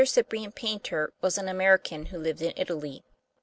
Cyprian 0.03 0.51
Paynter 0.51 1.13
was 1.21 1.37
an 1.37 1.47
American 1.47 2.07
who 2.07 2.17
lived 2.17 2.41
in 2.41 2.53
Italy. 2.55 3.03